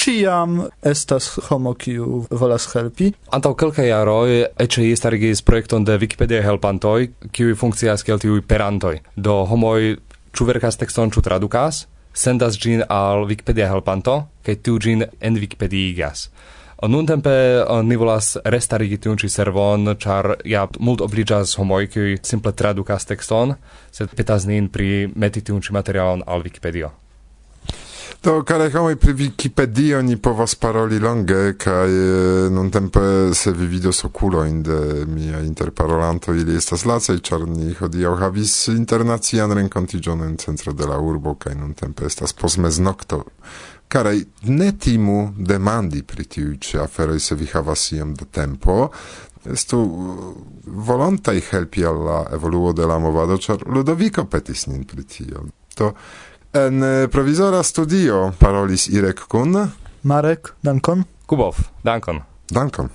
ciam 0.00 0.62
estas 0.80 1.26
homo 1.50 1.74
kiu 1.76 2.22
volas 2.30 2.70
helpi. 2.72 3.10
Antaŭ 3.36 3.52
kelkaj 3.60 3.90
jaroj 3.90 4.38
eĉ 4.64 4.78
starigis 4.96 5.44
projekton 5.44 5.84
de 5.84 5.98
Wikipedia 6.00 6.40
helpantoj, 6.40 7.10
kiuj 7.36 7.58
funkcias 7.60 8.02
kiel 8.02 8.18
tiuj 8.18 8.40
perantoj. 8.48 9.02
Do 9.16 9.42
homoj 9.44 9.98
ĉu 10.32 10.48
verkas 10.48 10.80
tekston, 10.80 11.12
ĉu 11.12 11.20
tradukas, 11.20 11.84
sendas 12.14 12.56
gin 12.56 12.84
al 12.88 13.26
Wikipedia 13.26 13.68
helpanto, 13.68 14.28
ke 14.42 14.56
tiu 14.56 14.78
gin 14.78 15.04
en 15.20 15.36
Wikipediigas. 15.36 16.30
Nun 16.88 17.06
tempe 17.06 17.30
ni 17.84 17.96
volas 17.96 18.34
restarigi 18.44 18.98
tiun 19.00 19.16
ĉi 19.20 19.30
servon, 19.32 19.94
ĉar 19.96 20.34
ja 20.44 20.66
mult 20.78 21.04
obliĝas 21.04 21.54
homoj 21.60 21.86
kiuj 21.92 22.18
simple 22.22 22.52
tradukas 22.52 23.08
tekston, 23.08 23.54
sed 23.94 24.12
petas 24.16 24.44
nin 24.46 24.68
pri 24.68 25.08
meti 25.14 25.40
tiun 25.40 25.64
ĉi 25.64 25.72
materialon 25.72 26.26
al 26.26 26.44
Wikipedio. 26.44 26.92
Do, 28.24 28.42
care 28.42 28.70
homoj, 28.72 28.96
pri 28.96 29.12
Wikipedio 29.12 30.02
ni 30.02 30.16
povas 30.16 30.54
paroli 30.54 30.98
longe, 30.98 31.58
kaj 31.60 31.90
eh, 31.92 32.50
nuntempe 32.50 33.34
se 33.34 33.52
vi 33.52 33.66
vidos 33.66 34.04
okulojn 34.04 34.62
de 34.62 35.04
mia 35.06 35.40
interparolanto, 35.44 36.32
ili 36.32 36.56
estas 36.56 36.86
lacaj, 36.88 37.18
ĉar 37.20 37.44
ni 37.44 37.74
hodiaŭ 37.76 38.14
havis 38.22 38.54
internacian 38.72 39.52
renkontiĝon 39.52 40.24
en 40.24 40.38
centro 40.40 40.72
de 40.72 40.88
la 40.88 40.96
urbo, 40.96 41.34
kaj 41.34 41.52
nuntempe 41.54 42.08
estas 42.08 42.32
posmeznokto. 42.32 43.20
Karaj, 43.92 44.22
ne 44.48 44.72
timu 44.72 45.34
demandi 45.36 46.00
pri 46.02 46.24
tiuj 46.24 46.56
ĉi 46.64 46.80
aferoj, 46.80 47.20
se 47.20 47.36
vi 47.36 47.50
havas 47.52 47.90
iom 47.92 48.14
da 48.16 48.24
tempo, 48.24 48.88
estu 49.52 49.82
volontaj 50.64 51.42
helpi 51.50 51.84
al 51.84 52.00
la 52.08 52.22
evoluo 52.32 52.72
de 52.72 52.88
la 52.88 52.96
movado, 52.98 53.36
ĉar 53.36 53.68
Ludoviko 53.68 54.24
petis 54.24 54.64
nin 54.72 54.88
pri 54.88 55.04
tio. 55.04 55.44
To 55.74 55.92
En 56.54 56.82
eh, 56.82 57.08
provizora 57.08 57.62
studio 57.62 58.32
parolis 58.38 58.86
Irek 58.88 59.24
kun 59.26 59.56
Marek, 60.00 60.52
dankon. 60.60 61.02
Kubov, 61.26 61.56
dankon. 61.82 62.22
Dankon. 62.46 62.90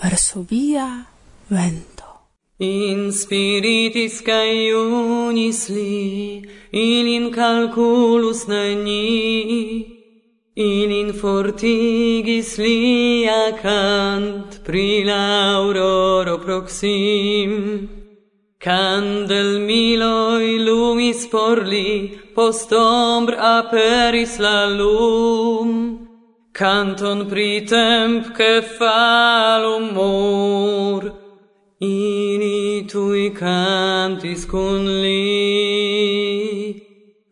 Varsovia 0.00 1.04
vento. 1.48 2.08
In 2.56 3.12
spiritis 3.12 4.22
cae 4.24 4.72
unis 4.72 5.68
li, 5.68 6.40
ilin 6.72 7.28
calculus 7.36 8.46
nani, 8.48 9.97
ilin 10.58 11.12
fortigis 11.12 12.58
lia 12.58 13.42
cant 13.62 14.58
pri 14.66 15.04
l'auroro 15.08 16.36
proxim. 16.38 17.52
Candel 18.58 19.60
miloi 19.68 20.58
lumis 20.66 21.26
por 21.30 21.58
li, 21.72 22.18
post 22.34 22.72
ombr 22.72 23.34
aperis 23.38 24.38
la 24.40 24.66
lum. 24.66 25.70
Canton 26.52 27.28
pri 27.30 27.64
temp 27.64 28.34
che 28.36 28.62
falum 28.78 29.94
mor, 29.94 31.02
Ini 31.80 32.88
tui 32.90 33.30
cantis 33.30 34.44
cun 34.44 34.84
li. 35.02 36.74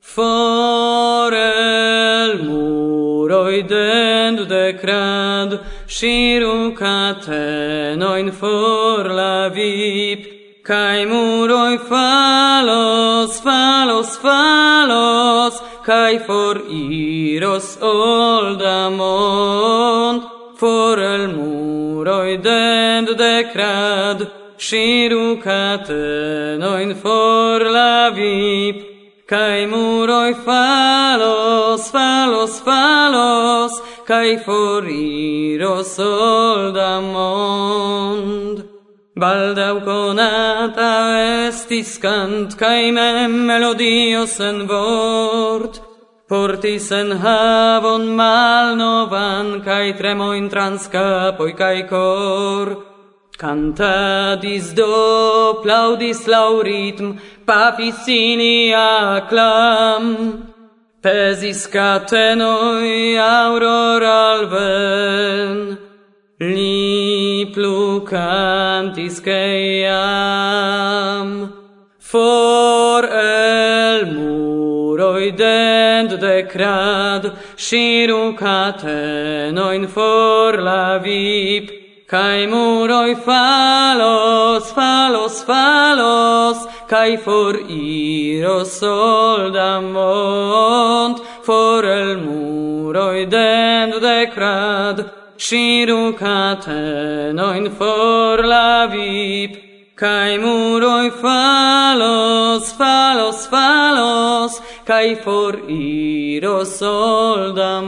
For 0.01 1.26
ridend 3.57 4.39
decrad, 4.49 5.51
sciru 5.87 6.75
catenoin 6.77 8.31
for 8.33 9.05
la 9.05 9.49
vip, 9.49 10.35
Kai 10.65 11.05
muroi 11.07 11.79
falos, 11.79 13.41
falos, 13.41 14.17
falos, 14.19 15.61
Kai 15.85 16.19
for 16.19 16.55
iros 16.69 17.79
oldamont, 17.81 19.03
For 20.57 20.99
el 20.99 21.29
muroi 21.29 22.37
dend 22.43 23.09
decrad, 23.17 24.31
Sciru 24.59 25.37
catenoin 25.43 26.95
for 26.97 27.61
la 27.71 28.11
vip, 28.11 28.96
Kai 29.27 29.67
muroi 29.67 30.35
falos, 30.35 31.91
falos, 31.91 32.61
falos, 32.61 33.73
Kai 34.07 34.37
foriros 34.39 35.87
sol 35.97 36.73
mond. 37.03 38.63
Baldau 39.17 39.81
conata 39.83 41.49
estis 41.49 41.99
cant, 41.99 42.57
Kai 42.57 42.93
mem 42.93 43.47
melodio 43.49 44.23
en 44.39 44.69
vort, 44.69 45.81
Portis 46.29 46.93
en 46.93 47.11
havon 47.19 48.15
mal 48.15 48.77
novan, 48.77 49.65
Kai 49.65 49.93
tremoin 49.95 50.49
trans 50.49 50.87
capoi 50.87 51.57
Kai 51.57 51.83
cor, 51.89 52.95
Cantadis 53.37 54.73
do, 54.73 55.61
plaudis 55.63 56.27
lauritm, 56.27 57.19
ritm, 57.19 57.21
Papicini 57.47 58.73
aclam, 58.75 60.05
pesis 61.01 61.63
catenoi 61.69 63.15
auror 63.15 64.03
alven, 64.03 65.79
li 66.41 67.47
plu 67.55 68.01
cantis 68.05 69.21
ceiam, 69.21 70.29
for 72.01 73.05
el 73.05 74.07
muroi 74.07 75.31
dent 75.37 76.11
decrad, 76.19 77.25
shiru 77.57 78.37
catenoin 78.37 79.87
for 79.89 80.57
la 80.61 80.99
vip, 80.99 81.71
cae 82.09 82.47
muroi 82.47 83.15
falos, 83.15 84.71
falos, 84.73 85.43
falos, 85.43 86.59
cae 86.89 87.17
for 87.17 87.55
iros 87.55 88.79
sol 88.81 89.53
mont 89.95 91.19
for 91.43 91.85
el 91.85 92.17
muroj 92.25 93.29
dent 93.31 93.95
decrad 94.07 94.99
Shiru 95.39 96.17
catenoin 96.17 97.71
for 97.79 98.43
la 98.43 98.87
vip 98.87 99.53
Kai 99.97 100.37
muroi 100.37 101.11
falos, 101.11 102.71
falos, 102.73 103.47
falos, 103.47 104.61
Kai 104.85 105.15
for 105.15 105.55
iro 105.71 106.65
sol 106.65 107.55
da. 107.55 107.81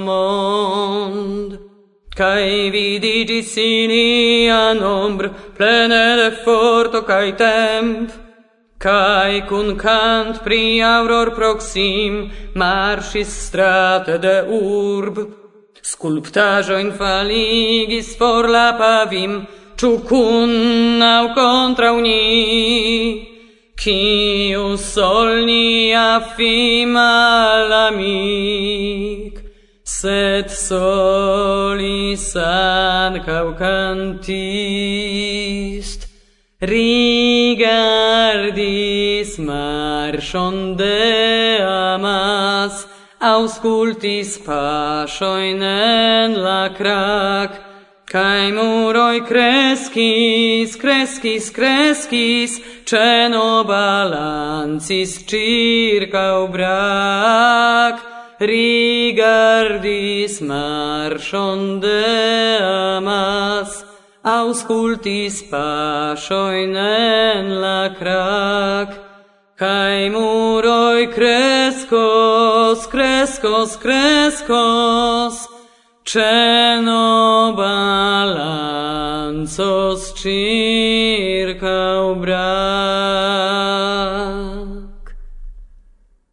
Kai 2.18 2.70
vidigis 2.72 3.56
in 3.58 3.90
ia 3.90 4.74
nombre, 4.74 5.28
plene 5.54 6.16
de 6.16 6.30
forto 6.44 7.06
kai 7.06 7.30
temp, 7.32 8.10
Kai 8.78 9.42
cun 9.48 9.74
cant 9.76 10.38
pri 10.44 10.78
auror 10.80 11.34
proxim 11.34 12.30
marsis 12.54 13.26
strate 13.26 14.18
de 14.22 14.46
urb, 14.46 15.16
sculptajoin 15.82 16.92
faligis 16.94 18.14
for 18.16 18.46
la 18.46 18.78
pavim, 18.78 19.46
ciu 19.76 19.98
cun 20.06 21.02
au 21.02 21.34
contra 21.34 21.92
uni, 21.92 23.34
Ciu 23.78 24.76
solni 24.76 25.92
affim 25.94 26.96
all'amic, 26.96 27.88
sed 29.82 30.50
solis 30.50 32.34
ancau 32.34 33.54
cantist 33.58 34.38
Rigardis 36.60 37.70
marshon 39.38 40.76
de 40.76 41.60
amas, 41.62 42.84
auscultis 43.20 44.38
pashoin 44.38 45.62
en 45.62 46.34
la 46.34 46.68
crac, 46.76 47.52
cae 48.06 48.50
muroi 48.50 49.20
crescis, 49.24 50.74
crescis, 50.74 51.50
crescis, 51.50 52.60
ceno 52.84 53.64
balancis 53.64 55.24
circa 55.28 56.42
ubrac. 56.42 58.00
rigardis 58.40 60.40
marshon 60.40 61.80
de 61.80 62.58
amas, 62.60 63.87
auscultis 64.28 65.36
pashoin 65.50 66.76
en 66.76 67.46
la 67.62 67.82
crac, 67.98 68.90
cae 69.56 70.10
muroi 70.14 71.04
crescos, 71.16 72.86
crescos, 72.92 73.70
crescos, 73.84 75.34
ceno 76.04 77.54
balanzos 77.60 78.40
circa 80.20 81.78
ubrac. 82.12 82.38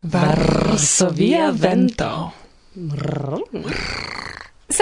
Varsovia 0.04 1.52
vento. 1.52 2.14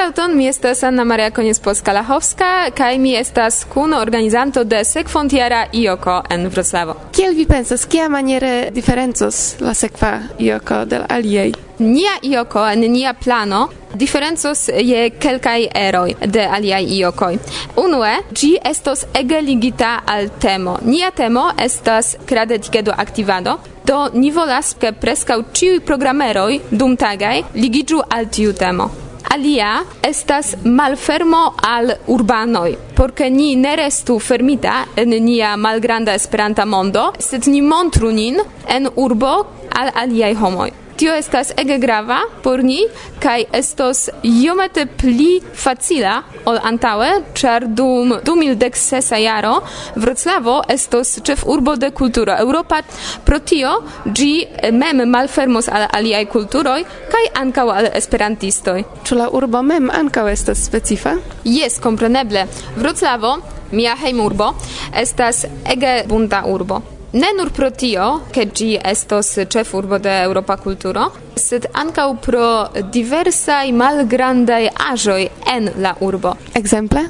Saluton, 0.04 0.38
mi 0.38 0.48
estas 0.48 0.84
Anna 0.84 1.04
Maria 1.04 1.32
Koniec 1.32 1.60
Polska 1.60 1.94
Lachowska 1.94 2.72
kaj 2.76 2.98
mi 2.98 3.16
estas 3.16 3.63
kun 3.74 3.94
organizanto 3.94 4.63
de 4.63 4.84
Sekfontiera 4.84 5.66
Ioko 5.74 6.22
en 6.30 6.50
Wrocławo. 6.50 6.96
Kiel 7.12 7.34
vi 7.36 7.46
pensas, 7.46 7.86
kia 7.86 8.10
maniere 8.10 8.70
diferencos 8.72 9.56
la 9.60 9.74
sekva 9.74 10.20
Ioko 10.39 10.86
del 10.86 11.06
aliei? 11.10 11.54
Nia 11.78 12.12
Ioko 12.22 12.66
en 12.68 12.80
nia 12.92 13.13
plano 13.13 13.70
diferencos 13.94 14.70
je 14.82 15.10
kelkaj 15.10 15.68
eroj 15.76 16.13
de 16.26 16.48
aliaj 16.48 16.84
iokoj. 16.84 17.38
Unue, 17.76 18.18
ĝi 18.32 18.58
estos 18.66 19.06
ege 19.13 19.42
ligita 19.42 20.02
al 20.06 20.30
temo. 20.39 20.78
Nia 20.86 21.12
temo 21.12 21.46
estas 21.58 22.16
kradetigedo 22.26 22.92
aktivado, 22.98 23.58
do 23.86 24.10
ni 24.13 24.32
volas, 24.32 24.76
ke 24.80 24.92
preskaŭ 24.92 25.39
ĉiuj 25.54 25.80
programeroj 25.80 26.60
dumtagaj 26.72 27.42
ligiĝu 27.56 28.04
al 28.10 28.28
tiu 28.28 28.54
temo 28.54 29.03
alia 29.34 29.84
estas 30.02 30.56
malfermo 30.63 31.54
al 31.62 31.93
urbanoj, 32.08 32.76
por 32.96 33.15
ke 33.17 33.30
ni 33.34 33.56
ne 33.56 33.76
restu 33.80 34.19
fermita 34.19 34.76
en 34.96 35.15
nia 35.26 35.56
malgranda 35.58 36.13
Esperanta 36.13 36.65
mondo, 36.65 37.10
sed 37.19 37.50
ni 37.50 37.62
montru 37.62 38.12
nin 38.13 38.38
en 38.69 38.89
urbo 38.96 39.34
al 39.74 39.91
aliaj 40.06 40.34
homoj. 40.38 40.83
Tio 40.98 41.14
estas 41.18 41.52
ege 41.58 41.78
grava 41.82 42.20
por 42.44 42.64
ni 42.64 42.84
kaj 43.20 43.44
estos 43.54 44.10
iomete 44.24 44.86
pli 44.86 45.42
facila 45.56 46.20
ol 46.46 46.60
antaŭe, 46.70 47.10
ĉar 47.34 47.66
dum 47.68 48.14
2016 48.26 49.18
jaro 49.24 49.56
Wroclavo 49.96 50.60
estos 50.70 51.16
ĉefurbo 51.26 51.76
de 51.82 51.90
kulturo 51.92 52.36
Eŭropa. 52.46 52.82
Pro 53.26 53.40
tio 53.40 53.74
ĝi 54.06 54.32
mem 54.72 55.04
malfermos 55.10 55.70
al 55.70 55.88
aliaj 55.90 56.26
kulturoj 56.36 56.80
kaj 57.12 57.26
ankaŭ 57.42 57.68
al 57.74 57.90
esperantistoj. 57.94 58.80
Ĉu 59.04 59.18
la 59.18 59.30
urbo 59.34 59.64
mem 59.66 59.90
ankaŭ 59.90 60.28
estas 60.30 60.66
specifa? 60.68 61.18
Jes, 61.44 61.80
kompreneble. 61.82 62.46
Wroclavo, 62.78 63.38
mia 63.72 63.96
hejmurbo, 63.98 64.54
estas 64.94 65.46
ege 65.66 66.04
bunta 66.08 66.44
urbo. 66.46 66.93
Ne 67.13 67.28
nur 67.38 67.52
pro 67.54 67.67
tio, 67.69 68.06
ke 68.34 68.47
gi 68.58 68.71
estos 68.91 69.28
cefurbo 69.54 69.99
de 70.02 70.13
Europa 70.23 70.56
kulturo, 70.58 71.04
sed 71.38 71.67
ankaŭ 71.82 72.08
pro 72.26 72.47
diversaj 72.95 73.69
malgrandaj 73.82 74.63
aĵoj 74.88 75.19
en 75.54 75.69
la 75.86 75.91
urbo. 76.02 76.32
Ekzemple? 76.58 77.04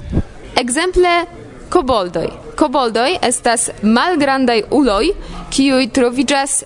Ekzemple 0.59 1.13
koboldoj. 1.71 2.25
Koboldoj 2.59 3.13
estas 3.29 3.69
malgrandaj 3.81 4.59
uloj, 4.75 5.13
kiuj 5.55 5.87
troviĝas 5.95 6.57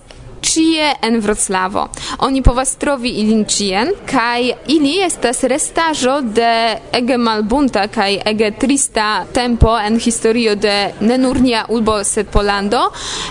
cie 0.48 0.96
en 1.02 1.20
Wroclavo. 1.22 1.88
Oni 2.20 2.42
povas 2.42 2.76
trovi 2.80 3.10
ilin 3.22 3.46
cien, 3.46 3.92
kaj 4.06 4.52
ili 4.68 4.94
estas 5.04 5.44
restaĵo 5.44 6.22
de 6.22 6.78
ege 6.94 7.18
malbunta 7.18 7.88
kaj 7.88 8.22
ege 8.26 8.52
trista 8.60 9.26
tempo 9.34 9.78
en 9.80 10.00
historio 10.00 10.56
de 10.56 10.94
ne 11.00 11.18
nur 11.18 11.42
nia 11.42 11.66
urbo 11.70 12.04
sed 12.04 12.32
Polando, 12.32 12.82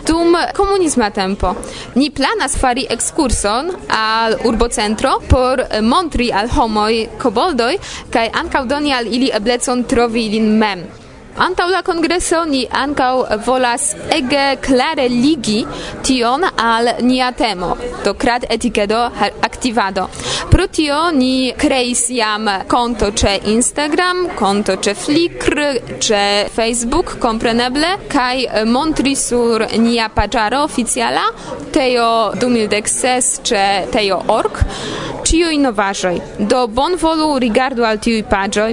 dum 0.06 0.36
komunisma 0.56 1.10
tempo. 1.10 1.54
Ni 1.94 2.10
planas 2.10 2.58
fari 2.60 2.86
ekskurson 2.90 3.72
al 3.88 4.36
urbocentro 4.44 5.16
por 5.28 5.64
montri 5.82 6.30
al 6.32 6.52
homoj 6.52 7.06
koboldoj 7.22 7.72
kaj 8.12 8.28
ankaŭ 8.42 8.64
doni 8.66 8.92
al 8.92 9.06
ili 9.06 9.32
eblecon 9.34 9.84
trovi 9.84 10.26
ilin 10.26 10.54
mem. 10.58 10.86
Antaŭ 11.36 11.66
la 11.68 11.82
kongreso 11.84 12.38
ni 12.48 12.62
ankaŭ 12.72 13.10
volas 13.44 13.90
ege 14.14 14.44
klare 14.64 15.04
ligi 15.12 15.58
tion 16.06 16.44
al 16.56 16.88
nia 17.04 17.28
temo, 17.36 17.74
do 18.04 18.14
krad 18.14 18.46
etikedo 18.50 19.00
aktivado. 19.48 20.06
Pro 20.50 20.66
tio 20.66 21.10
ni 21.12 21.52
kreis 21.58 22.06
jam 22.10 22.48
konto 22.68 23.10
ĉe 23.12 23.34
Instagram, 23.52 24.22
konto 24.38 24.78
ĉe 24.80 24.94
Flickr, 24.94 25.60
ĉe 26.08 26.22
Facebook, 26.56 27.18
kompreneble, 27.20 27.92
kaj 28.08 28.64
montri 28.72 29.12
sur 29.16 29.66
nia 29.76 30.08
paĝaro 30.08 30.62
oficiala 30.64 31.26
Teo 31.72 32.32
ce 32.86 33.20
ĉe 33.42 33.66
Teo.org 33.92 34.64
ĉiuj 35.26 35.56
novaĵoj. 35.58 36.16
Do 36.38 36.66
bonvolu 36.66 37.38
rigardu 37.42 37.84
al 37.84 37.98
tiuj 37.98 38.22
paĝoj. 38.30 38.72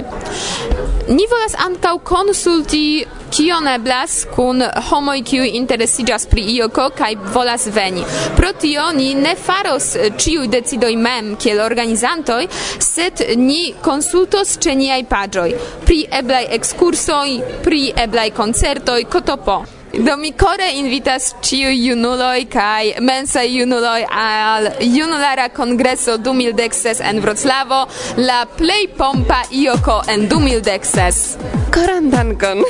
Ni 1.08 1.26
volas 1.30 1.54
ankaŭ 1.66 1.98
konsulti 2.06 3.04
kion 3.34 3.66
eblas 3.68 4.14
kun 4.34 4.62
homoj 4.88 5.16
kiuj 5.26 5.50
interesiĝas 5.58 6.26
pri 6.30 6.44
ioko 6.54 6.88
kaj 6.98 7.12
volas 7.34 7.66
veni. 7.76 8.04
Pro 8.36 8.52
tio 8.60 8.86
ni 8.96 9.10
ne 9.18 9.34
faros 9.34 9.90
ĉiuj 10.24 10.48
decidoj 10.54 10.94
mem 10.96 11.34
kiel 11.36 11.60
organizantoj, 11.66 12.42
sed 12.78 13.24
ni 13.36 13.74
konsultos 13.82 14.56
ĉe 14.64 14.74
niaj 14.80 15.02
paĝoj 15.10 15.48
pri 15.84 16.02
eblaj 16.22 16.44
ekskursoj, 16.58 17.38
pri 17.64 17.86
eblaj 18.06 18.30
koncertoj, 18.40 19.00
kotopo. 19.16 19.73
Do 19.98 20.16
mi 20.16 20.32
core 20.32 20.72
invitas 20.74 21.34
ciu 21.40 21.70
junuloi 21.70 22.46
kai 22.50 22.94
mensa 23.00 23.44
junuloi 23.44 24.02
al 24.10 24.72
junulara 24.80 25.48
kongreso 25.48 26.16
2016 26.18 27.00
en 27.00 27.20
Wroclavo, 27.22 27.86
la 28.16 28.44
play 28.56 28.88
pompa 28.88 29.44
ioko 29.50 30.02
en 30.08 30.26
2016. 30.28 31.38
Koran 31.70 32.10
dankon. 32.10 32.64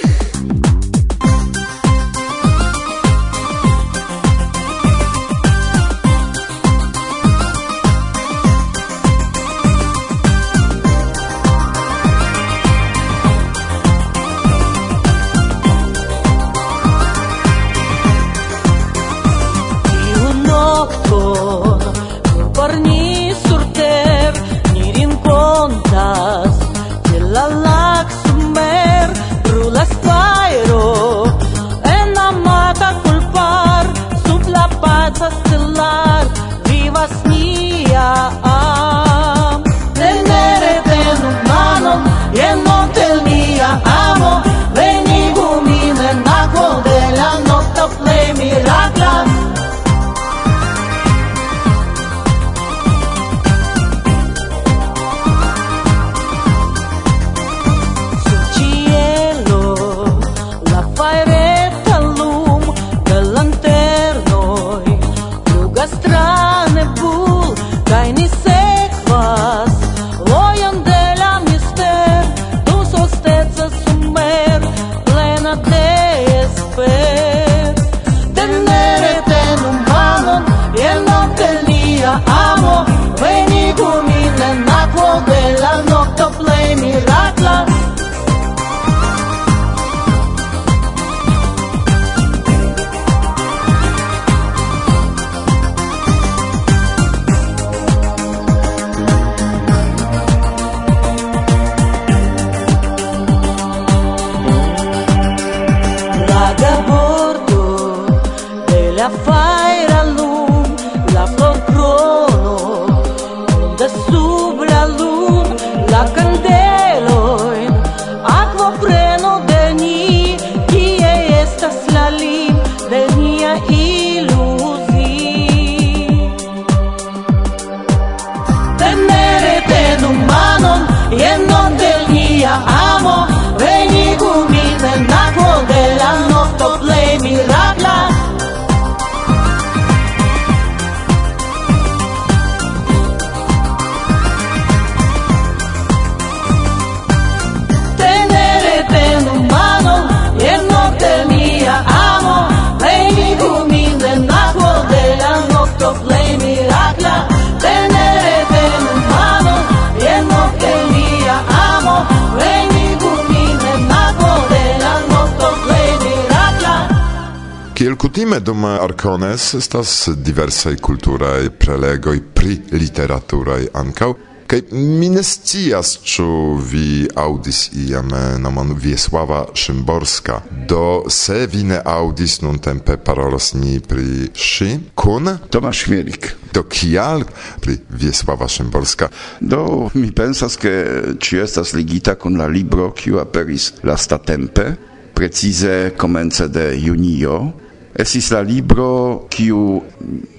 Kutime 168.35 168.47
dum 168.47 168.65
Arcones 168.65 169.55
estas 169.55 170.09
diversaj 170.17 170.77
kulturaj 170.83 171.53
prelegoj 171.55 172.19
pri 172.35 172.57
literaturaj 172.73 173.69
ankaŭ. 173.79 174.09
Kaj 174.51 174.61
mi 174.73 175.09
ne 175.13 175.23
scias, 175.23 175.93
ĉu 176.03 176.27
vi 176.59 177.07
aŭdis 177.15 177.61
iam 177.85 178.11
eh, 178.11 178.35
nomon 178.43 178.75
Wiesława 178.75 179.45
Szymborska. 179.55 180.41
Do 180.67 181.05
se 181.09 181.47
vi 181.47 181.63
ne 181.63 181.79
aŭdis 181.79 182.41
nuntempe 182.43 182.97
parolos 182.97 183.53
ni 183.55 183.79
pri 183.79 184.27
ŝi 184.35 184.71
kun 184.99 185.37
Tomasz 185.51 185.87
Mielik. 185.87 186.35
Do 186.51 186.67
kial 186.67 187.23
pri 187.63 187.79
Wiesława 187.87 188.51
Szymborska? 188.51 189.13
Do 189.41 189.91
mi 189.95 190.11
pensas 190.11 190.59
ke 190.59 190.75
ci 191.23 191.39
estas 191.39 191.77
ligita 191.79 192.19
kun 192.19 192.43
la 192.43 192.51
libro 192.51 192.91
kiu 192.91 193.23
aperis 193.23 193.77
lastatempe 193.85 194.73
precize 195.15 195.95
komence 195.97 196.49
de 196.49 196.73
junio 196.83 197.64
Esis 197.95 198.33
la 198.35 198.41
libro 198.43 199.29
kiu 199.31 199.79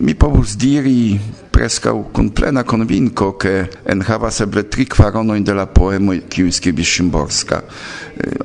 mi 0.04 0.13
povus 0.20 0.58
diri 0.60 1.15
prescau 1.56 2.02
kun 2.12 2.34
plena 2.36 2.65
convinco 2.68 3.38
che 3.39 3.70
enhavas 3.88 4.41
eble 4.44 4.65
tri 4.68 4.84
kvaronojn 4.84 5.44
de 5.44 5.56
la 5.56 5.63
poemoj 5.65 6.26
kiu 6.28 6.52
skribis 6.52 6.91
Szymborska. 6.98 7.62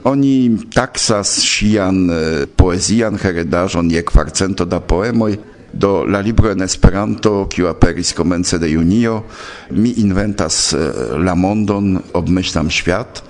Oni 0.07 0.55
taksas 0.71 1.41
ŝian 1.43 2.07
poezian 2.55 3.19
heredaĵon 3.19 3.91
je 3.91 4.05
kvarcento 4.07 4.65
da 4.65 4.79
poemoj, 4.79 5.35
do 5.73 6.05
la 6.07 6.23
libro 6.23 6.55
en 6.55 6.63
Esperanto, 6.63 7.49
kiu 7.51 7.67
aperis 7.67 8.15
komence 8.15 8.59
de 8.59 8.71
junio, 8.71 9.25
mi 9.71 9.91
inventas 9.99 10.71
la 11.19 11.35
mondon, 11.35 11.99
obmyślam 12.15 12.71
świat, 12.71 13.23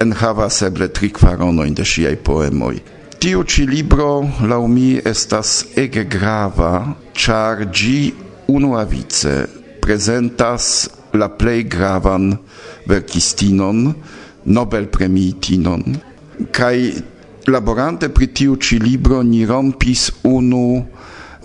enhavas 0.00 0.62
eble 0.64 0.88
tri 0.88 1.12
kvaronojn 1.12 1.76
de 1.76 1.84
ŝiaj 1.84 2.16
poemoj. 2.24 2.95
Tiu 3.18 3.42
ci 3.44 3.64
libro 3.66 4.28
lau 4.44 4.66
mi 4.68 5.00
estas 5.00 5.64
ege 5.74 6.04
grava, 6.04 6.96
char 7.12 7.64
gi 7.72 8.12
unuavice 8.46 9.48
presentas 9.80 10.88
la 11.12 11.28
plej 11.28 11.64
gravan 11.64 12.36
verkistinon, 12.86 13.94
Nobel 14.46 14.86
premiitinon, 14.86 15.82
kai 16.52 16.92
laborante 17.50 18.10
pri 18.10 18.28
tiu 18.30 18.56
ci 18.56 18.78
libro 18.78 19.22
ni 19.22 19.42
rompis 19.48 20.10
unu 20.22 20.84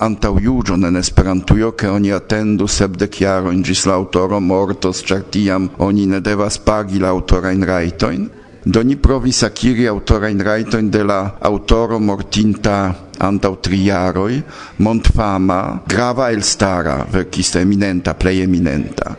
antaŭjuĝon 0.01 0.85
en 0.89 0.99
Esperantujo, 0.99 1.71
ke 1.71 1.89
oni 1.89 2.11
atendu 2.11 2.67
sebdec 2.67 3.21
jaro 3.21 3.51
in 3.55 3.63
la 3.63 3.95
aŭtoro 3.95 4.39
mortos, 4.39 5.01
char 5.01 5.23
tiam 5.29 5.69
oni 5.79 6.05
ne 6.05 6.19
devas 6.19 6.57
pagi 6.57 6.99
la 6.99 7.09
aŭtorajn 7.09 7.63
rajtojn 7.63 8.29
do 8.65 8.83
ni 8.83 8.95
provis 8.95 9.43
akiri 9.43 9.87
autorajn 9.89 10.41
rajtojn 10.41 10.89
de 10.91 11.03
la 11.03 11.21
autoro 11.41 11.99
mortinta 11.99 12.93
antaŭ 13.21 13.53
triaroi 13.61 14.41
montfama, 14.81 15.81
grava 15.87 16.31
elstara, 16.33 17.05
verkista 17.11 17.61
eminenta, 17.61 18.13
plej 18.13 18.43
eminenta. 18.43 19.15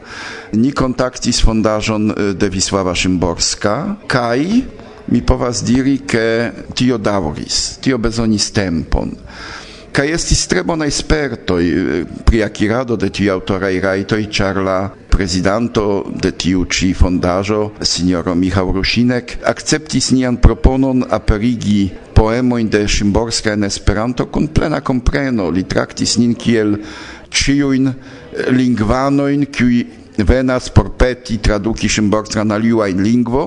Ni 0.59 0.72
kontaktis 0.74 1.42
fondajon 1.42 2.11
de 2.38 2.48
Wisława 2.50 2.94
Szymborska 2.94 3.76
kai 4.07 4.62
mi 5.12 5.22
povas 5.22 5.62
diri 5.66 5.98
ke 6.07 6.26
tio 6.74 6.98
daŭris, 6.98 7.78
tio 7.83 7.98
bezonis 7.98 8.50
tempon 8.55 9.14
kai 9.92 10.09
estis 10.12 10.46
tre 10.48 10.62
bonaj 10.64 10.88
spertoj 10.90 11.64
pri 12.24 12.42
akirado 12.46 12.96
de 12.96 13.11
tiuj 13.12 13.28
aŭtoraj 13.35 13.74
rajtoj, 13.85 14.22
ĉar 14.33 14.61
la 14.64 14.78
prezidanto 15.12 15.85
de 16.09 16.33
tiu 16.33 16.64
ĉi 16.64 16.94
fondaĵo, 16.96 17.61
sinjoro 17.85 18.35
Michał 18.35 18.72
Rusinek, 18.72 19.37
akceptis 19.44 20.11
nian 20.16 20.38
proponon 20.40 21.05
aperigi 21.05 21.90
poemojn 22.16 22.70
de 22.72 22.87
Szymborska 22.88 23.52
en 23.52 23.68
Esperanto 23.68 24.26
kun 24.33 24.48
plena 24.48 24.81
kompreno. 24.81 25.50
Li 25.50 25.66
traktis 25.68 26.16
nin 26.16 26.33
kiel 26.35 26.78
ĉiujn 27.28 27.92
lingvanojn, 28.57 29.44
kiuj 29.52 29.85
venas 30.24 30.70
por 30.72 30.94
peti 30.96 31.37
traduki 31.44 31.92
Szymborska 31.92 32.44
na 32.48 32.57
liuajn 32.57 33.05
lingvo, 33.05 33.44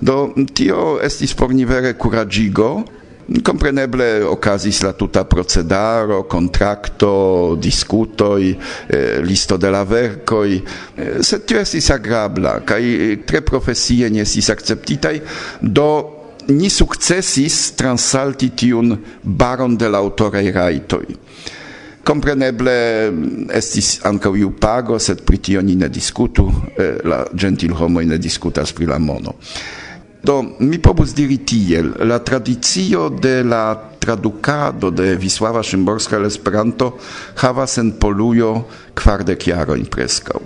do 0.00 0.30
tio 0.54 1.00
estis 1.02 1.34
pornivere 1.34 1.96
kuraĝigo, 1.98 2.70
Compreneble 3.30 4.24
okazis 4.26 4.80
la 4.82 4.90
tuta 4.92 5.24
procedaro, 5.24 6.24
contracto, 6.26 7.54
discutoi, 7.54 8.58
eh, 8.88 9.20
listo 9.22 9.56
de 9.56 9.70
la 9.70 9.84
vercoi, 9.84 10.58
eh, 10.96 11.22
sed 11.22 11.44
tio 11.46 11.60
estis 11.62 11.92
agrabla, 11.94 12.58
kai 12.66 12.82
eh, 12.82 13.20
tre 13.24 13.42
profesie 13.46 14.08
ne 14.10 14.24
estis 14.26 14.50
acceptitai, 14.50 15.22
do 15.60 15.86
ni 16.50 16.68
successis 16.68 17.74
transalti 17.78 18.50
tiun 18.50 18.96
baron 19.22 19.76
de 19.76 19.86
l'autorei 19.86 20.50
raitoi. 20.50 21.18
Compreneble 22.02 23.10
mm, 23.12 23.50
estis 23.54 24.00
ancau 24.10 24.34
iu 24.34 24.56
pago, 24.58 24.98
sed 24.98 25.22
pri 25.22 25.38
tio 25.38 25.62
ni 25.62 25.76
ne 25.78 25.86
discutu, 25.86 26.48
eh, 26.74 26.98
la 27.06 27.22
gentil 27.30 27.78
homo 27.78 28.02
ne 28.02 28.18
discutas 28.18 28.74
pri 28.74 28.90
la 28.90 28.98
mono. 28.98 29.36
Do 30.22 30.42
mi 30.60 30.76
pobus 30.78 31.14
diri 31.16 31.38
tiel, 31.48 31.94
la 32.04 32.18
tradizio 32.20 33.08
de 33.08 33.40
la 33.42 33.90
tradukado 34.00 34.90
de 34.90 35.16
Wisława 35.16 35.62
Szymborska 35.62 36.16
el 36.16 36.24
Esperanto 36.24 36.98
havas 37.36 37.78
en 37.78 37.92
Polujo 37.92 38.66
kvardek 38.94 39.46
jarojn 39.48 39.86
preskaŭ. 39.88 40.40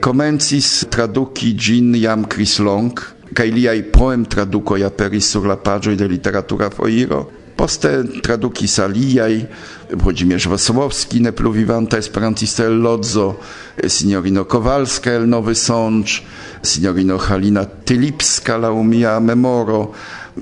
Komencis 0.00 0.86
traduki 0.88 1.52
ĝin 1.52 1.94
jam 2.00 2.24
Chris 2.24 2.58
Long, 2.64 2.96
kaj 3.36 3.48
liaj 3.52 3.78
poem 3.92 4.24
tradukoj 4.24 4.84
aperis 4.88 5.28
sur 5.32 5.44
la 5.48 5.56
paĝoj 5.56 5.96
de 6.00 6.08
literatura 6.08 6.70
foiro. 6.72 7.26
Poste 7.60 8.04
tradukis 8.22 8.78
aliai, 8.78 9.44
Włodzimierz 9.92 10.46
Wasowski, 10.46 11.20
ne 11.20 11.32
plu 11.32 11.52
vivanta 11.52 11.98
esperantista 11.98 12.64
el 12.64 12.78
Lodzo, 12.80 13.34
signorino 13.86 14.44
Kowalska 14.44 15.10
el 15.10 15.28
Nowy 15.28 15.54
Sącz, 15.54 16.22
signorino 16.62 17.18
Halina 17.18 17.66
Tylipska 17.66 18.56
la 18.56 18.70
umia 18.72 19.20
memoro, 19.20 19.92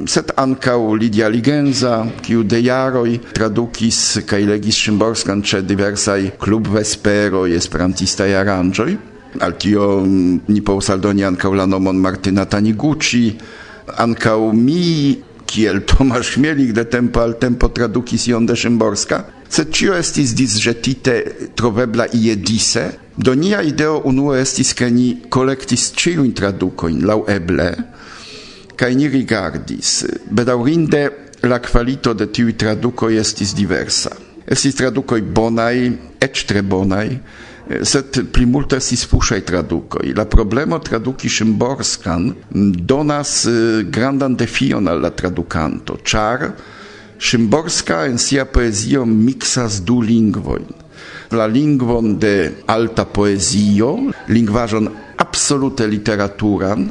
set 0.07 0.31
ancau 0.37 0.95
Lidia 0.95 1.29
Ligenza, 1.29 2.07
kiu 2.23 2.45
de 2.45 2.63
jaroi 2.63 3.19
tradukis 3.35 4.21
kai 4.27 4.45
legis 4.47 4.79
Szymborskan 4.79 5.43
ce 5.43 5.63
diversai 5.63 6.33
klub 6.39 6.69
vesperoi 6.71 7.57
esperantistai 7.57 8.35
aranjoi. 8.35 8.99
Al 9.41 9.57
tio 9.57 10.05
ni 10.07 10.61
povus 10.63 10.91
aldoni 10.91 11.25
ancau 11.25 11.55
la 11.55 11.67
nomon 11.67 11.99
Martina 11.99 12.47
Taniguchi, 12.47 13.37
mi 14.53 15.23
kiel 15.49 15.83
Tomasz 15.89 16.37
Mielik 16.37 16.75
de 16.77 16.85
tempo 16.85 17.21
al 17.25 17.39
tempo 17.41 17.71
tradukis 17.73 18.27
Ion 18.29 18.47
de 18.47 18.57
Szymborska, 18.57 19.25
sed 19.49 19.73
cio 19.73 19.97
estis 19.97 20.35
disjetite 20.37 21.15
trovebla 21.57 22.07
ie 22.13 22.37
dise, 22.37 22.85
do 23.17 23.33
nia 23.35 23.63
ideo 23.65 24.03
unue 24.07 24.37
estis 24.43 24.75
ke 24.77 24.91
ni 24.93 25.09
kolektis 25.33 25.89
ĉiujn 25.97 26.35
tradukoin 26.37 27.01
lau 27.09 27.25
eble, 27.33 27.71
kai 28.77 28.95
ni 28.95 29.09
rigardis. 29.09 30.05
bedaurinde 30.31 31.09
la 31.43 31.59
kvalito 31.59 32.15
de 32.15 32.27
tiui 32.27 32.53
tradukoi 32.53 33.17
estis 33.17 33.55
diversa. 33.55 34.11
Estis 34.47 34.75
tradukoi 34.75 35.23
bonai, 35.23 35.93
eĉ 36.21 36.45
tre 36.49 36.63
bonai, 36.63 37.19
sed 37.69 38.23
pli 38.33 38.47
multe 38.49 38.79
estis 38.81 39.05
puŝaj 39.11 39.41
tradukoj. 39.49 40.13
La 40.17 40.25
problemo 40.25 40.79
traduki 40.81 41.29
Szymborskan 41.29 42.31
donas 42.89 43.43
grandan 43.93 44.37
defion 44.37 44.89
al 44.89 45.03
la 45.05 45.11
tradukanto, 45.11 45.99
ĉar 46.03 46.51
Szymborska 47.19 48.05
en 48.07 48.19
sia 48.19 48.45
poezio 48.47 49.05
miksas 49.05 49.81
du 49.83 50.01
lingvojn. 50.03 50.69
La 51.35 51.47
lingvon 51.51 52.15
de 52.19 52.65
alta 52.71 53.05
poezio, 53.05 53.91
lingvaĵon 54.31 54.89
absolute 55.19 55.87
literaturan, 55.87 56.87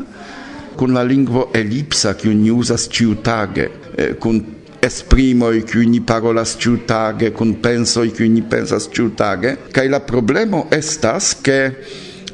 kun 0.78 0.94
la 0.94 1.02
lingvo 1.08 1.48
elipsa, 1.56 2.14
kiu 2.20 2.36
ni 2.36 2.52
uzas 2.52 2.86
ĉiutage, 2.92 3.70
kun 4.22 4.44
esprimoi 4.88 5.62
cui 5.68 5.86
ni 5.88 6.02
parolas 6.02 6.56
ciutage, 6.58 7.32
penso 7.32 7.60
pensoi 7.62 8.12
cui 8.12 8.30
ni 8.30 8.42
pensas 8.42 8.90
ciutage. 8.90 9.58
Kaj 9.72 9.88
la 9.90 10.00
problemo 10.00 10.68
estas, 10.72 11.36
ke 11.36 11.60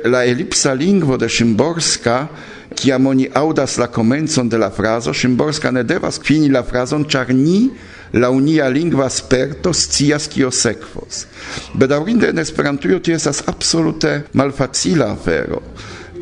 la 0.05 0.23
elipsa 0.25 0.73
lingvo 0.73 1.17
de 1.17 1.29
Szymborska 1.29 2.27
kiam 2.73 3.07
oni 3.07 3.27
audas 3.33 3.77
la 3.77 3.87
komencon 3.87 4.49
de 4.49 4.57
la 4.57 4.69
frazo, 4.69 5.13
Szymborska 5.13 5.71
ne 5.71 5.83
devas 5.83 6.19
fini 6.23 6.49
la 6.49 6.63
frazon, 6.63 7.05
ĉar 7.05 7.33
ni 7.33 7.69
la 8.13 8.29
unia 8.29 8.67
lingva 8.69 9.09
sperto 9.09 9.73
scias 9.73 10.27
kio 10.29 10.51
sekvos. 10.51 11.25
Bedaurinde 11.73 12.29
en 12.29 12.39
Esperantujo 12.39 12.99
tio 12.99 13.15
estas 13.15 13.43
absolute 13.47 14.23
malfacila 14.33 15.11
afero 15.13 15.61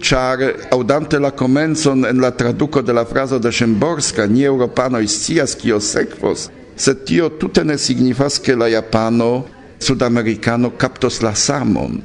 char 0.02 0.40
audante 0.72 1.20
la 1.20 1.32
comenzon 1.32 2.06
en 2.06 2.20
la 2.22 2.32
traduco 2.32 2.82
de 2.82 2.94
la 2.94 3.06
frazo 3.06 3.40
de 3.40 3.52
Szymborska 3.52 4.28
ni 4.28 4.44
europano 4.44 5.00
scias 5.08 5.56
kio 5.56 5.80
sekvos, 5.80 6.50
sed 6.76 7.06
tio 7.06 7.30
tute 7.30 7.64
ne 7.64 7.78
signifas 7.78 8.40
ke 8.40 8.56
la 8.56 8.68
japano 8.70 9.46
sudamericano 9.80 10.72
captos 10.78 11.22
la 11.22 11.34
samon. 11.36 12.02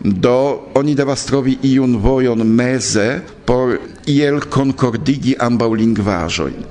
Do 0.00 0.70
oni 0.74 0.94
devas 0.94 1.24
trovi 1.26 1.58
iun 1.62 1.98
vojon 2.02 2.42
meze 2.46 3.20
por 3.44 3.78
iel 4.06 4.40
concordigi 4.50 5.36
ambau 5.38 5.74
lingvajoin. 5.74 6.64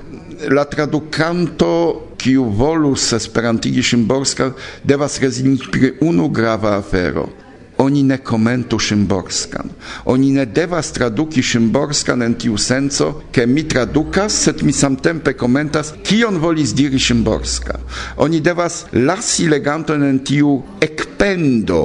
La 0.48 0.64
tradukanto 0.64 2.08
kiu 2.16 2.44
volus 2.44 3.12
esperantigi 3.12 3.82
Szymborska 3.82 4.52
devas 4.84 5.20
rezigni 5.20 5.58
pri 5.70 5.94
unu 6.00 6.28
grava 6.28 6.76
afero– 6.76 7.28
oni 7.80 8.02
ne 8.02 8.18
komentu 8.18 8.78
Szymborskan. 8.78 9.70
Oni 10.04 10.32
ne 10.32 10.44
devas 10.46 10.92
traduki 10.92 11.42
Szymborskan 11.42 12.22
en 12.22 12.34
tiu 12.38 12.58
senso, 12.60 13.22
ke 13.32 13.46
mi 13.46 13.64
tradukas, 13.68 14.36
sed 14.44 14.62
mi 14.62 14.72
samtempe 14.72 15.32
komentas, 15.32 15.94
kion 16.04 16.36
volis 16.40 16.74
diri 16.76 17.00
Szymborska. 17.00 17.80
Oni 18.20 18.40
devas 18.44 18.84
lasi 18.92 19.48
leganton 19.48 20.04
en 20.04 20.20
tiu 20.24 20.58
ekpendo, 20.80 21.82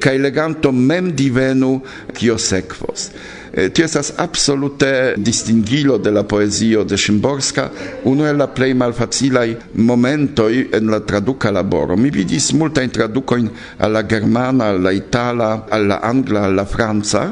kaj 0.00 0.16
leganto 0.20 0.72
mem 0.72 1.12
divenu, 1.16 1.78
kio 2.16 2.36
sekvos. 2.38 3.10
Eh, 3.52 3.70
Tio 3.70 3.84
estas 3.84 4.12
absolute 4.16 5.14
distingilo 5.16 5.98
de 5.98 6.10
la 6.10 6.22
poezio 6.22 6.84
de 6.84 6.96
Szymborska, 6.96 7.70
unu 8.04 8.24
el 8.24 8.36
la 8.38 8.46
plej 8.46 8.74
malfacilaj 8.74 9.56
momentoj 9.74 10.68
en 10.72 10.90
la 10.90 11.00
traduka 11.00 11.50
laboro. 11.50 11.96
Mi 11.96 12.10
vidis 12.10 12.52
multajn 12.54 12.90
tradukojn 12.94 13.48
al 13.78 13.92
la 13.92 14.02
germana, 14.06 14.70
al 14.70 14.82
la 14.82 14.92
itala, 14.92 15.66
al 15.70 15.88
la 15.88 15.98
angla, 16.02 16.44
al 16.46 16.54
la 16.54 16.64
franca, 16.64 17.24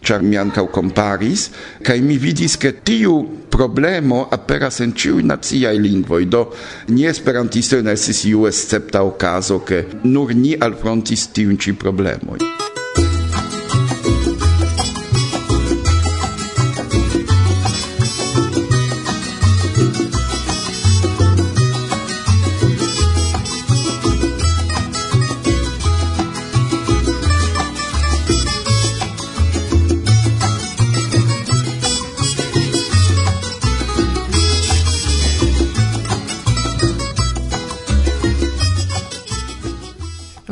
ĉar 0.00 0.24
mi 0.24 0.38
ankaŭ 0.40 0.64
komparis, 0.72 1.50
kaj 1.84 2.00
mi 2.00 2.16
vidis, 2.18 2.56
ke 2.56 2.72
tiu 2.80 3.18
problemo 3.52 4.26
aperas 4.32 4.80
en 4.80 4.94
ĉiuj 4.96 5.22
naciaj 5.28 5.76
lingvoj. 5.76 6.24
Do 6.24 6.46
ni 6.88 7.04
esperantistoj 7.04 7.82
ne 7.84 7.92
estis 7.98 8.24
iu 8.30 8.48
escepta 8.48 9.04
okazo, 9.04 9.60
ke 9.60 9.84
nur 10.04 10.32
ni 10.34 10.56
alfrontis 10.56 11.28
tiun 11.36 11.60
ĉi 11.60 11.76
problemojn. 11.76 12.48